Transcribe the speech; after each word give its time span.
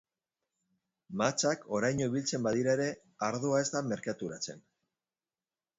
Mahatsak 1.21 1.67
oraino 1.81 2.07
biltzen 2.15 2.49
badira 2.49 2.75
ere, 2.79 2.89
ardoa 3.29 3.61
ez 3.67 3.69
da 3.77 3.87
merkaturatzen. 3.93 4.69